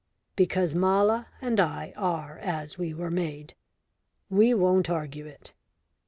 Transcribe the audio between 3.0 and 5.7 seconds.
made. We won't argue it."